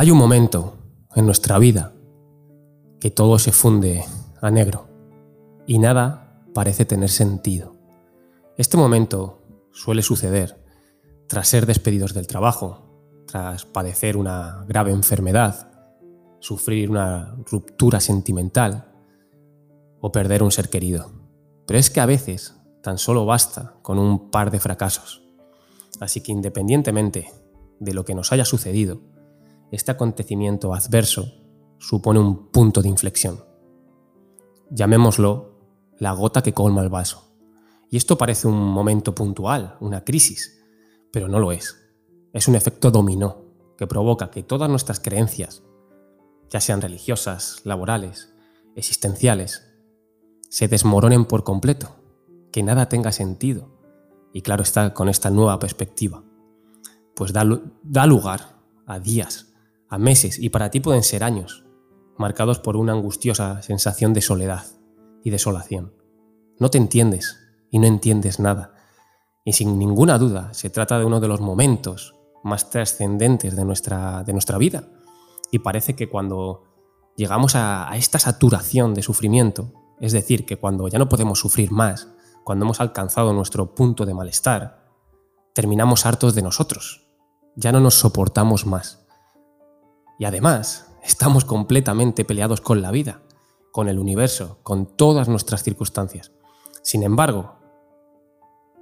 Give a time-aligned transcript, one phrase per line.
[0.00, 0.78] Hay un momento
[1.14, 1.92] en nuestra vida
[3.00, 4.02] que todo se funde
[4.40, 4.88] a negro
[5.66, 7.76] y nada parece tener sentido.
[8.56, 9.42] Este momento
[9.72, 10.58] suele suceder
[11.28, 15.70] tras ser despedidos del trabajo, tras padecer una grave enfermedad,
[16.38, 18.90] sufrir una ruptura sentimental
[20.00, 21.10] o perder un ser querido.
[21.66, 25.20] Pero es que a veces tan solo basta con un par de fracasos.
[26.00, 27.30] Así que independientemente
[27.80, 29.02] de lo que nos haya sucedido,
[29.70, 31.32] este acontecimiento adverso
[31.78, 33.44] supone un punto de inflexión.
[34.70, 35.50] Llamémoslo
[35.98, 37.34] la gota que colma el vaso.
[37.90, 40.62] Y esto parece un momento puntual, una crisis,
[41.12, 41.76] pero no lo es.
[42.32, 43.44] Es un efecto dominó
[43.76, 45.62] que provoca que todas nuestras creencias,
[46.48, 48.32] ya sean religiosas, laborales,
[48.76, 49.66] existenciales,
[50.48, 51.96] se desmoronen por completo,
[52.52, 53.70] que nada tenga sentido.
[54.32, 56.22] Y claro está con esta nueva perspectiva,
[57.14, 57.44] pues da,
[57.82, 59.49] da lugar a días,
[59.90, 61.64] a meses y para ti pueden ser años,
[62.16, 64.64] marcados por una angustiosa sensación de soledad
[65.24, 65.92] y desolación.
[66.58, 67.38] No te entiendes
[67.70, 68.74] y no entiendes nada.
[69.44, 74.22] Y sin ninguna duda se trata de uno de los momentos más trascendentes de nuestra,
[74.22, 74.84] de nuestra vida.
[75.50, 76.62] Y parece que cuando
[77.16, 81.72] llegamos a, a esta saturación de sufrimiento, es decir, que cuando ya no podemos sufrir
[81.72, 82.08] más,
[82.44, 84.88] cuando hemos alcanzado nuestro punto de malestar,
[85.54, 87.08] terminamos hartos de nosotros.
[87.56, 88.99] Ya no nos soportamos más.
[90.20, 93.22] Y además, estamos completamente peleados con la vida
[93.70, 96.32] con el universo, con todas nuestras circunstancias.
[96.82, 97.56] Sin embargo,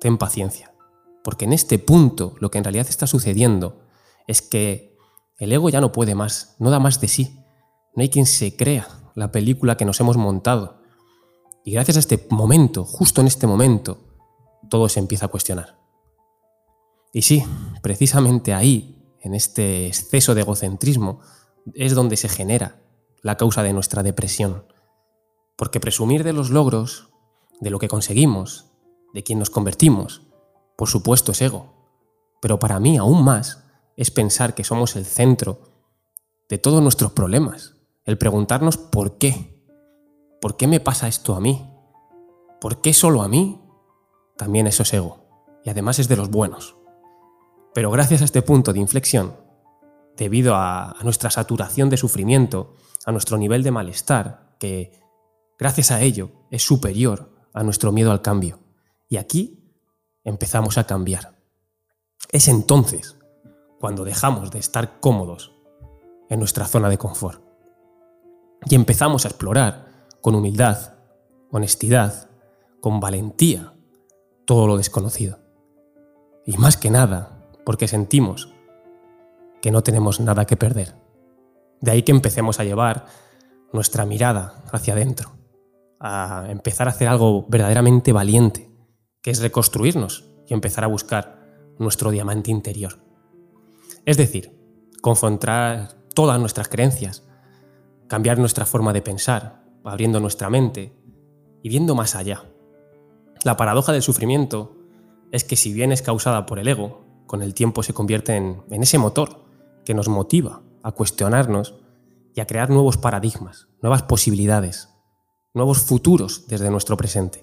[0.00, 0.74] ten paciencia,
[1.22, 3.82] porque en este punto lo que en realidad está sucediendo
[4.26, 4.96] es que
[5.38, 7.38] el ego ya no puede más, no da más de sí.
[7.94, 10.80] No hay quien se crea la película que nos hemos montado.
[11.64, 13.98] Y gracias a este momento, justo en este momento,
[14.68, 15.78] todo se empieza a cuestionar.
[17.12, 17.44] Y sí,
[17.82, 21.20] precisamente ahí, en este exceso de egocentrismo,
[21.74, 22.82] es donde se genera
[23.22, 24.66] la causa de nuestra depresión,
[25.56, 27.10] porque presumir de los logros,
[27.60, 28.72] de lo que conseguimos,
[29.14, 30.22] de quién nos convertimos,
[30.76, 31.72] por supuesto es ego.
[32.40, 33.64] Pero para mí aún más
[33.96, 35.60] es pensar que somos el centro
[36.48, 37.76] de todos nuestros problemas.
[38.04, 39.64] El preguntarnos por qué.
[40.40, 41.70] ¿Por qué me pasa esto a mí?
[42.60, 43.60] ¿Por qué solo a mí?
[44.36, 45.24] También eso es ego.
[45.64, 46.76] Y además es de los buenos.
[47.74, 49.36] Pero gracias a este punto de inflexión,
[50.16, 52.74] debido a, nuestra saturación de sufrimiento,
[53.06, 55.02] a nuestro nivel de malestar, que
[55.62, 58.58] Gracias a ello es superior a nuestro miedo al cambio.
[59.08, 59.72] Y aquí
[60.24, 61.38] empezamos a cambiar.
[62.32, 63.16] Es entonces
[63.78, 65.52] cuando dejamos de estar cómodos
[66.28, 67.44] en nuestra zona de confort.
[68.68, 70.94] Y empezamos a explorar con humildad,
[71.52, 72.28] honestidad,
[72.80, 73.72] con valentía
[74.44, 75.38] todo lo desconocido.
[76.44, 77.31] Y más que nada,
[77.64, 78.52] porque sentimos
[79.60, 80.94] que no tenemos nada que perder.
[81.80, 83.06] De ahí que empecemos a llevar
[83.72, 85.32] nuestra mirada hacia adentro
[86.04, 88.68] a empezar a hacer algo verdaderamente valiente,
[89.22, 91.46] que es reconstruirnos y empezar a buscar
[91.78, 92.98] nuestro diamante interior.
[94.04, 94.58] Es decir,
[95.00, 97.22] confrontar todas nuestras creencias,
[98.08, 100.92] cambiar nuestra forma de pensar, abriendo nuestra mente
[101.62, 102.42] y viendo más allá.
[103.44, 104.76] La paradoja del sufrimiento
[105.30, 108.62] es que si bien es causada por el ego, con el tiempo se convierte en,
[108.68, 109.46] en ese motor
[109.86, 111.76] que nos motiva a cuestionarnos
[112.34, 114.90] y a crear nuevos paradigmas, nuevas posibilidades,
[115.54, 117.42] nuevos futuros desde nuestro presente.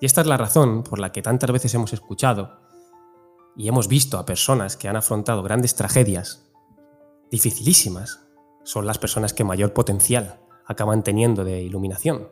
[0.00, 2.60] Y esta es la razón por la que tantas veces hemos escuchado
[3.54, 6.46] y hemos visto a personas que han afrontado grandes tragedias
[7.30, 8.20] dificilísimas.
[8.64, 12.30] Son las personas que mayor potencial acaban teniendo de iluminación,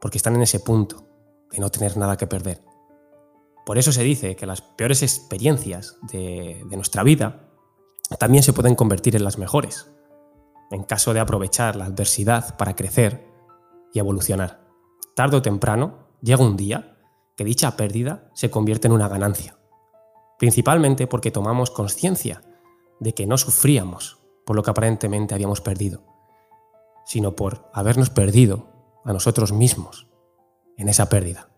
[0.00, 1.08] porque están en ese punto
[1.50, 2.69] de no tener nada que perder.
[3.70, 7.52] Por eso se dice que las peores experiencias de, nuestra vida
[8.18, 9.92] también se pueden convertir en las mejores,
[10.72, 13.28] en caso de aprovechar la adversidad para crecer
[13.92, 14.66] y evolucionar.
[15.14, 16.98] Tardo o temprano llega un día
[17.36, 19.56] que dicha pérdida se convierte en una ganancia,
[20.36, 22.42] principalmente porque tomamos conciencia
[22.98, 26.02] de que no sufríamos por lo que aparentemente habíamos perdido,
[27.06, 28.66] sino por habernos perdido
[29.04, 30.08] a nosotros mismos
[30.76, 31.49] en esa pérdida.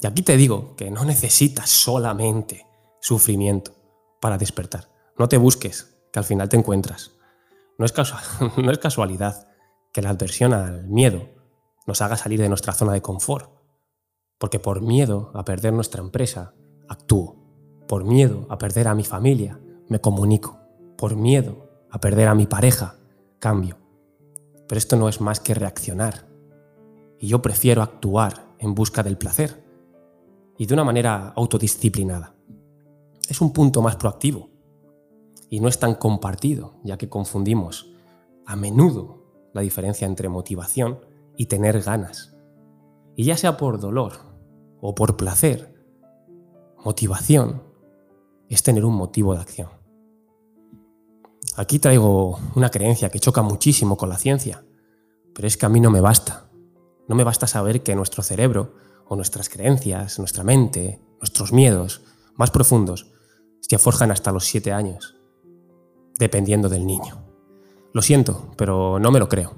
[0.00, 2.66] Y aquí te digo que no necesitas solamente
[3.00, 3.72] sufrimiento
[4.20, 4.88] para despertar.
[5.18, 7.12] No te busques, que al final te encuentras.
[7.78, 7.84] No
[8.72, 9.46] es, casualidad
[9.92, 11.28] que la adversión al miedo
[11.86, 13.52] nos haga salir de nuestra zona de confort.
[14.36, 16.54] Porque por miedo a perder nuestra empresa,
[16.88, 17.36] actúo.
[17.86, 20.58] Por miedo a perder a mi familia, me comunico.
[20.96, 22.96] Por miedo a perder a mi pareja,
[23.38, 23.78] cambio.
[24.66, 26.26] Pero esto no es más que reaccionar.
[27.20, 29.67] Y yo prefiero actuar en busca del placer.
[30.58, 32.34] Y de una manera autodisciplinada.
[33.28, 34.50] Es un punto más proactivo.
[35.50, 37.90] y no es tan compartido, ya que confundimos
[38.44, 39.24] a menudo
[39.54, 41.00] la diferencia entre motivación
[41.36, 42.36] y tener ganas.
[43.16, 44.12] Y ya sea por dolor
[44.80, 45.74] o por placer,
[46.84, 47.62] motivación
[48.48, 49.68] es tener un motivo de acción.
[51.56, 54.64] Aquí traigo una creencia que choca muchísimo con la ciencia,
[55.34, 56.50] pero es que a mí no me basta.
[57.08, 58.74] No me basta saber que nuestro cerebro
[59.08, 62.02] o nuestras creencias, nuestra mente, nuestros miedos
[62.36, 63.10] más profundos
[63.60, 65.16] se forjan hasta los siete años,
[66.18, 67.24] dependiendo del niño.
[67.92, 69.54] Lo siento, pero no me lo creo.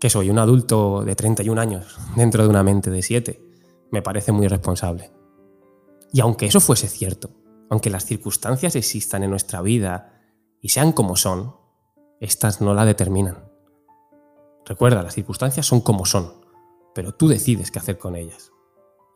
[0.00, 3.42] Que soy un adulto de 31 años dentro de una mente de 7.
[3.90, 5.12] Me parece muy irresponsable.
[6.12, 7.30] Y aunque eso fuese cierto,
[7.68, 10.20] aunque las circunstancias existan en nuestra vida
[10.60, 11.54] y sean como son,
[12.20, 13.50] estas no la determinan.
[14.66, 16.39] Recuerda, las circunstancias son como son,
[17.00, 18.52] pero tú decides qué hacer con ellas.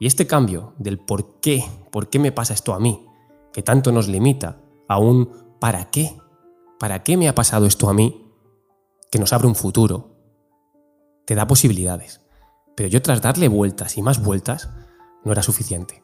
[0.01, 3.07] Y este cambio del por qué, por qué me pasa esto a mí,
[3.53, 6.19] que tanto nos limita, a un para qué,
[6.81, 8.33] para qué me ha pasado esto a mí,
[9.11, 10.17] que nos abre un futuro,
[11.27, 12.23] te da posibilidades.
[12.75, 14.71] Pero yo tras darle vueltas y más vueltas,
[15.23, 16.03] no era suficiente.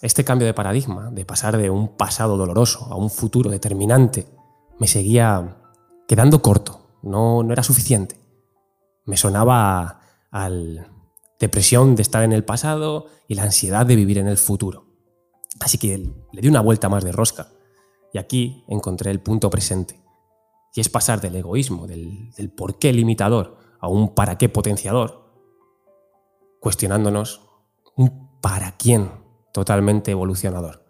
[0.00, 4.26] Este cambio de paradigma, de pasar de un pasado doloroso a un futuro determinante,
[4.78, 5.58] me seguía
[6.08, 8.18] quedando corto, no, no era suficiente.
[9.04, 9.97] Me sonaba
[10.30, 10.90] al
[11.38, 14.86] depresión de estar en el pasado y la ansiedad de vivir en el futuro.
[15.60, 15.98] Así que
[16.32, 17.48] le di una vuelta más de rosca
[18.12, 20.00] y aquí encontré el punto presente.
[20.74, 25.32] Y es pasar del egoísmo, del, por qué limitador, a un para qué potenciador,
[26.60, 27.42] cuestionándonos
[27.96, 29.10] un para quién
[29.52, 30.84] totalmente evolucionador.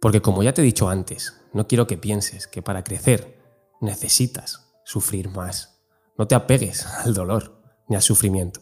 [0.00, 3.40] Porque como ya te he dicho antes, no quiero que pienses que para crecer
[3.80, 5.71] necesitas sufrir más.
[6.16, 8.60] No te apegues al dolor ni al sufrimiento.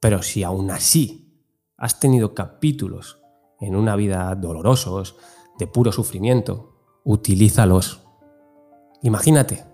[0.00, 1.44] Pero si aún así
[1.76, 3.20] has tenido capítulos
[3.60, 5.16] en una vida dolorosos,
[5.58, 8.00] de puro sufrimiento, utilízalos.
[9.02, 9.64] Imagínate,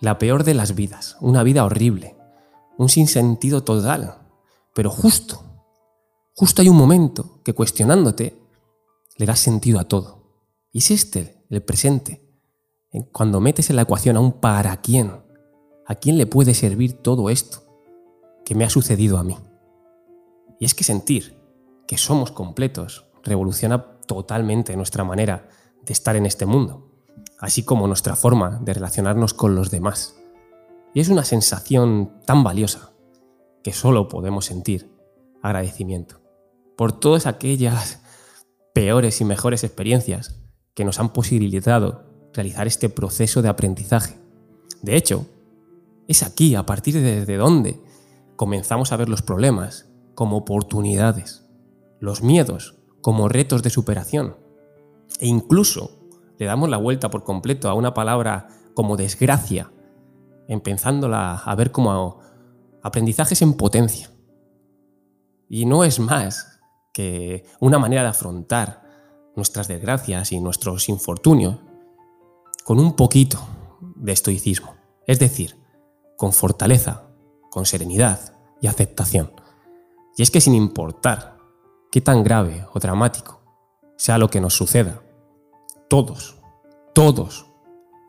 [0.00, 2.16] la peor de las vidas, una vida horrible,
[2.76, 4.28] un sinsentido total,
[4.74, 5.48] pero justo
[6.38, 8.40] Justo hay un momento que cuestionándote
[9.16, 10.46] le das sentido a todo.
[10.70, 12.30] Y es este, el presente.
[13.10, 15.10] Cuando metes en la ecuación a un para quién,
[15.88, 17.64] ¿a quién le puede servir todo esto
[18.44, 19.36] que me ha sucedido a mí?
[20.60, 21.38] Y es que sentir
[21.86, 25.48] que somos completos revoluciona totalmente nuestra manera
[25.84, 26.90] de estar en este mundo,
[27.38, 30.14] así como nuestra forma de relacionarnos con los demás.
[30.92, 32.92] Y es una sensación tan valiosa
[33.62, 34.92] que solo podemos sentir
[35.42, 36.20] agradecimiento
[36.76, 38.02] por todas aquellas
[38.74, 40.38] peores y mejores experiencias
[40.74, 44.18] que nos han posibilitado realizar este proceso de aprendizaje.
[44.82, 45.26] De hecho,
[46.08, 47.80] es aquí, a partir de donde
[48.34, 51.46] comenzamos a ver los problemas como oportunidades,
[52.00, 54.36] los miedos como retos de superación,
[55.20, 55.98] e incluso
[56.38, 59.70] le damos la vuelta por completo a una palabra como desgracia,
[60.46, 62.20] empezándola a ver como
[62.82, 64.10] aprendizajes en potencia.
[65.48, 66.60] Y no es más
[66.92, 68.82] que una manera de afrontar
[69.34, 71.58] nuestras desgracias y nuestros infortunios
[72.64, 73.38] con un poquito
[73.96, 74.74] de estoicismo,
[75.06, 75.57] es decir,
[76.18, 77.04] con fortaleza,
[77.48, 79.30] con serenidad y aceptación.
[80.16, 81.38] Y es que sin importar
[81.92, 83.40] qué tan grave o dramático
[83.96, 85.00] sea lo que nos suceda,
[85.88, 86.36] todos,
[86.92, 87.46] todos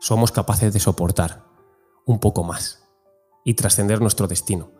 [0.00, 1.44] somos capaces de soportar
[2.04, 2.84] un poco más
[3.44, 4.72] y trascender nuestro destino,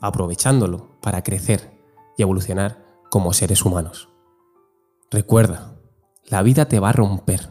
[0.00, 1.78] aprovechándolo para crecer
[2.16, 4.08] y evolucionar como seres humanos.
[5.10, 5.76] Recuerda,
[6.24, 7.50] la vida te va a romper,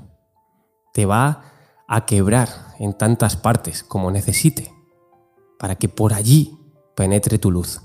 [0.94, 1.44] te va
[1.88, 4.77] a quebrar en tantas partes como necesite,
[5.60, 6.58] para que por allí
[6.96, 7.82] penetre tu luz.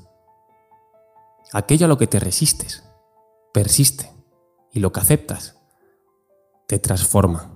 [1.52, 2.82] Aquello a lo que te resistes,
[3.52, 4.10] persiste,
[4.72, 5.58] y lo que aceptas,
[6.66, 7.52] te transforma.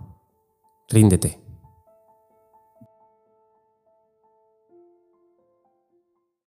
[0.88, 1.46] Ríndete